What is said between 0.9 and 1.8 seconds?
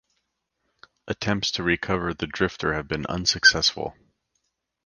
Attempts to